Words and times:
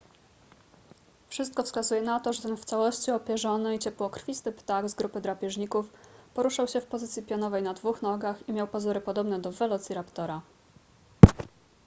wszystko 1.29 1.63
wskazuje 1.63 2.01
na 2.01 2.19
to 2.19 2.33
że 2.33 2.41
ten 2.41 2.57
w 2.57 2.65
całości 2.65 3.11
opierzony 3.11 3.75
i 3.75 3.79
ciepłokrwisty 3.79 4.51
ptak 4.51 4.89
z 4.89 4.95
grupy 4.95 5.21
drapieżników 5.21 5.93
poruszał 6.33 6.67
się 6.67 6.81
w 6.81 6.85
pozycji 6.87 7.23
pionowej 7.23 7.63
na 7.63 7.73
dwóch 7.73 8.01
nogach 8.01 8.49
i 8.49 8.53
miał 8.53 8.67
pazury 8.67 9.01
podobne 9.01 9.39
do 9.39 9.51
welociraptora 9.51 10.41